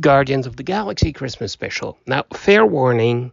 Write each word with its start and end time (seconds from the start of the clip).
Guardians 0.00 0.46
of 0.46 0.56
the 0.56 0.62
Galaxy 0.62 1.12
Christmas 1.12 1.52
special. 1.52 1.98
Now, 2.06 2.24
fair 2.32 2.64
warning, 2.64 3.32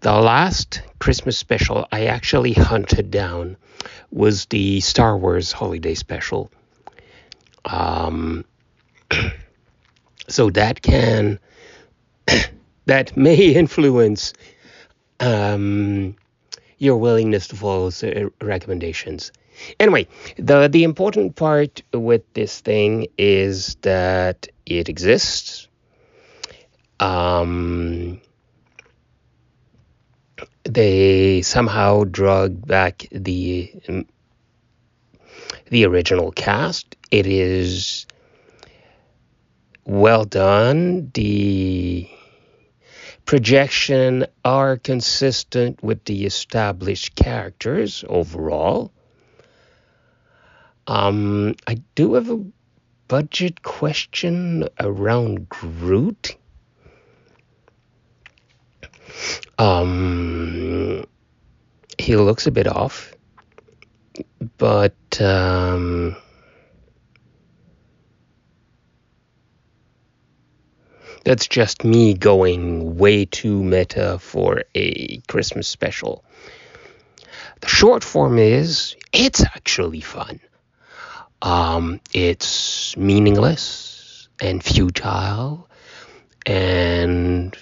the 0.00 0.12
last 0.12 0.82
Christmas 0.98 1.38
special 1.38 1.86
I 1.92 2.06
actually 2.06 2.52
hunted 2.52 3.10
down 3.10 3.56
was 4.10 4.46
the 4.46 4.80
Star 4.80 5.16
Wars 5.16 5.52
holiday 5.52 5.94
special. 5.94 6.50
Um, 7.64 8.44
so 10.28 10.50
that 10.50 10.82
can 10.82 11.38
that 12.86 13.16
may 13.16 13.36
influence 13.54 14.32
um, 15.20 16.16
your 16.82 16.96
willingness 16.96 17.46
to 17.46 17.54
follow 17.54 17.90
the 17.90 18.32
recommendations. 18.40 19.30
Anyway, 19.78 20.08
the 20.36 20.66
the 20.66 20.82
important 20.82 21.36
part 21.36 21.80
with 21.92 22.22
this 22.34 22.60
thing 22.60 23.06
is 23.16 23.76
that 23.82 24.48
it 24.66 24.88
exists. 24.88 25.68
Um, 26.98 28.20
they 30.64 31.42
somehow 31.42 32.02
drug 32.02 32.66
back 32.66 33.06
the 33.12 33.72
the 35.70 35.84
original 35.86 36.32
cast. 36.32 36.96
It 37.12 37.28
is 37.28 38.06
well 39.84 40.24
done. 40.24 41.12
The 41.14 42.10
projection 43.32 44.26
are 44.44 44.76
consistent 44.76 45.82
with 45.82 46.04
the 46.04 46.26
established 46.26 47.14
characters 47.14 48.04
overall. 48.06 48.92
Um, 50.86 51.54
I 51.66 51.80
do 51.94 52.12
have 52.12 52.28
a 52.28 52.44
budget 53.08 53.62
question 53.62 54.68
around 54.78 55.48
Groot. 55.48 56.36
Um, 59.58 61.06
he 61.96 62.16
looks 62.16 62.46
a 62.46 62.50
bit 62.50 62.66
off, 62.66 63.14
but 64.58 65.22
um, 65.22 66.16
that's 71.24 71.46
just 71.46 71.84
me 71.84 72.14
going 72.14 72.96
way 72.96 73.24
too 73.24 73.62
meta 73.62 74.18
for 74.18 74.64
a 74.74 75.18
Christmas 75.28 75.68
special. 75.68 76.24
The 77.60 77.68
short 77.68 78.02
form 78.02 78.38
is 78.38 78.96
it's 79.12 79.42
actually 79.42 80.00
fun. 80.00 80.40
Um, 81.40 82.00
it's 82.12 82.96
meaningless 82.96 84.28
and 84.40 84.62
futile 84.62 85.68
and 86.46 87.56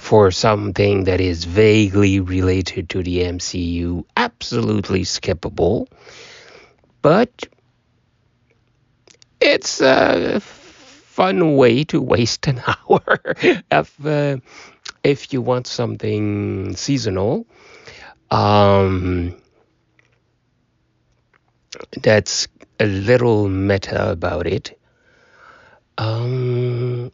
for 0.00 0.30
something 0.30 1.04
that 1.04 1.20
is 1.20 1.44
vaguely 1.44 2.20
related 2.20 2.88
to 2.90 3.02
the 3.02 3.20
MCU, 3.20 4.04
absolutely 4.16 5.02
skippable. 5.02 5.86
But 7.02 7.46
it's 9.40 9.80
a 9.80 10.40
fun 11.12 11.56
way 11.56 11.84
to 11.84 12.00
waste 12.00 12.46
an 12.46 12.62
hour 12.66 13.20
if, 13.70 14.06
uh, 14.06 14.38
if 15.04 15.32
you 15.32 15.42
want 15.42 15.66
something 15.66 16.74
seasonal. 16.74 17.46
Um, 18.30 19.36
that's 22.00 22.48
a 22.80 22.86
little 22.86 23.48
meta 23.48 24.10
about 24.10 24.46
it. 24.46 24.78
Um, 25.98 27.12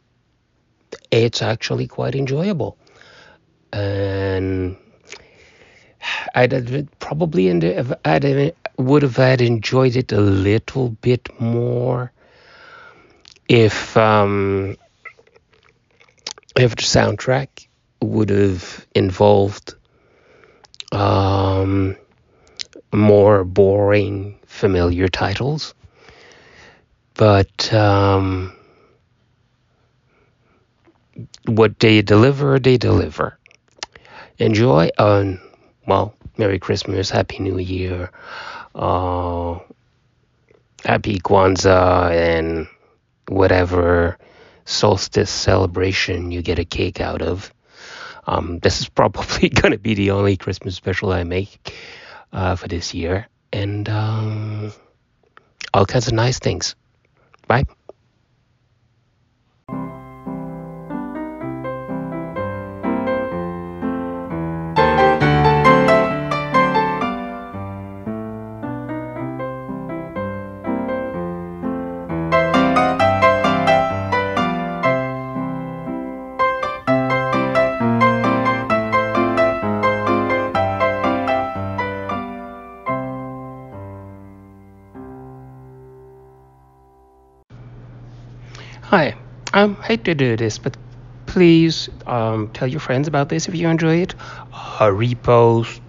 it's 1.11 1.41
actually 1.41 1.87
quite 1.87 2.15
enjoyable. 2.15 2.77
And 3.73 4.77
I'd 6.33 6.87
probably 6.99 7.49
I'd, 8.05 8.55
would 8.77 9.03
have 9.03 9.17
had 9.17 9.41
enjoyed 9.41 9.97
it 9.97 10.13
a 10.13 10.21
little 10.21 10.89
bit 11.01 11.27
more 11.41 12.13
if 13.49 13.97
um, 13.97 14.77
if 16.55 16.75
the 16.75 16.83
soundtrack 16.83 17.67
would 18.01 18.29
have 18.29 18.85
involved 18.95 19.73
um, 20.91 21.97
more 22.93 23.43
boring 23.43 24.39
familiar 24.45 25.07
titles. 25.07 25.73
But 27.15 27.73
um, 27.73 28.55
what 31.45 31.77
they 31.79 32.01
deliver, 32.01 32.59
they 32.59 32.77
deliver. 32.77 33.37
Enjoy 34.37 34.89
and 34.97 35.39
well, 35.85 36.13
Merry 36.37 36.59
Christmas, 36.59 37.09
Happy 37.09 37.39
New 37.39 37.57
Year, 37.57 38.11
uh, 38.75 39.59
Happy 40.85 41.19
Kwanzaa, 41.19 42.11
and 42.11 42.67
whatever 43.29 44.17
solstice 44.65 45.29
celebration 45.29 46.31
you 46.31 46.41
get 46.41 46.59
a 46.59 46.65
cake 46.65 46.99
out 46.99 47.21
of. 47.21 47.53
Um, 48.27 48.59
this 48.59 48.81
is 48.81 48.89
probably 48.89 49.49
going 49.61 49.71
to 49.71 49.79
be 49.79 49.93
the 49.93 50.11
only 50.11 50.37
Christmas 50.37 50.75
special 50.75 51.11
I 51.11 51.23
make 51.23 51.73
uh, 52.31 52.55
for 52.55 52.67
this 52.67 52.93
year, 52.93 53.27
and 53.51 53.87
um, 53.89 54.71
all 55.73 55.85
kinds 55.85 56.07
of 56.07 56.13
nice 56.13 56.39
things. 56.39 56.75
Bye. 57.47 57.63
Hi, 88.89 89.13
um, 89.53 89.75
hate 89.83 90.05
to 90.05 90.15
do 90.15 90.35
this, 90.35 90.57
but 90.57 90.75
please 91.27 91.89
um, 92.07 92.49
tell 92.49 92.67
your 92.67 92.79
friends 92.79 93.07
about 93.07 93.29
this 93.29 93.47
if 93.47 93.53
you 93.53 93.69
enjoy 93.69 93.97
it. 93.97 94.15
Uh, 94.51 94.89
repost, 94.89 95.79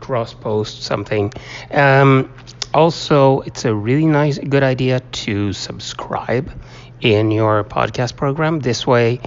cross 0.00 0.32
post, 0.32 0.82
something. 0.82 1.34
Um, 1.70 2.32
also, 2.72 3.40
it's 3.42 3.66
a 3.66 3.74
really 3.74 4.06
nice, 4.06 4.38
good 4.38 4.62
idea 4.62 5.00
to 5.00 5.52
subscribe 5.52 6.50
in 7.02 7.30
your 7.30 7.62
podcast 7.62 8.16
program. 8.16 8.60
This 8.60 8.86
way, 8.86 9.20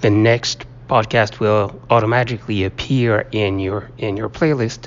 the 0.00 0.10
next 0.10 0.64
podcast 0.88 1.40
will 1.40 1.82
automatically 1.90 2.62
appear 2.62 3.26
in 3.32 3.58
your 3.58 3.90
in 3.98 4.16
your 4.16 4.28
playlist 4.28 4.86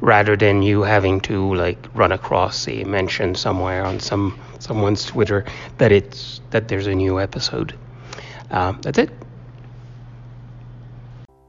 rather 0.00 0.36
than 0.36 0.62
you 0.62 0.82
having 0.82 1.20
to 1.22 1.54
like 1.54 1.86
run 1.94 2.12
across 2.12 2.68
a 2.68 2.84
mention 2.84 3.34
somewhere 3.34 3.84
on 3.84 4.00
some 4.00 4.38
someone's 4.58 5.04
Twitter 5.04 5.44
that 5.78 5.92
it's 5.92 6.40
that 6.50 6.68
there's 6.68 6.86
a 6.86 6.94
new 6.94 7.20
episode. 7.20 7.74
Um, 8.50 8.80
that's 8.82 8.98
it. 8.98 9.10